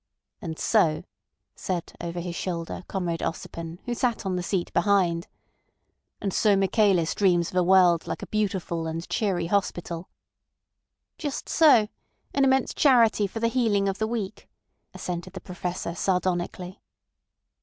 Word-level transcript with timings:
"And 0.41 0.57
so," 0.57 1.03
said 1.55 1.93
over 2.01 2.19
his 2.19 2.33
shoulder 2.33 2.83
Comrade 2.87 3.19
Ossipon, 3.21 3.77
who 3.85 3.93
sat 3.93 4.25
on 4.25 4.35
the 4.35 4.41
seat 4.41 4.73
behind. 4.73 5.27
"And 6.19 6.33
so 6.33 6.55
Michaelis 6.55 7.13
dreams 7.13 7.51
of 7.51 7.55
a 7.57 7.61
world 7.61 8.07
like 8.07 8.23
a 8.23 8.25
beautiful 8.25 8.87
and 8.87 9.07
cheery 9.09 9.45
hospital." 9.45 10.09
"Just 11.19 11.47
so. 11.47 11.87
An 12.33 12.43
immense 12.43 12.73
charity 12.73 13.27
for 13.27 13.39
the 13.39 13.47
healing 13.47 13.87
of 13.87 13.99
the 13.99 14.07
weak," 14.07 14.49
assented 14.91 15.33
the 15.33 15.39
Professor 15.39 15.93
sardonically. 15.93 16.81